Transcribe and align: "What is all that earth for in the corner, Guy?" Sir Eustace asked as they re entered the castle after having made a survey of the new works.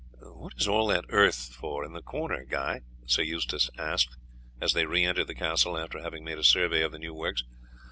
"What 0.23 0.53
is 0.59 0.67
all 0.67 0.87
that 0.87 1.05
earth 1.09 1.53
for 1.53 1.85
in 1.85 1.93
the 1.93 2.01
corner, 2.01 2.43
Guy?" 2.43 2.81
Sir 3.05 3.21
Eustace 3.21 3.69
asked 3.77 4.17
as 4.59 4.73
they 4.73 4.87
re 4.87 5.03
entered 5.05 5.27
the 5.27 5.35
castle 5.35 5.77
after 5.77 6.01
having 6.01 6.23
made 6.23 6.39
a 6.39 6.43
survey 6.43 6.81
of 6.81 6.91
the 6.91 6.97
new 6.97 7.13
works. 7.13 7.43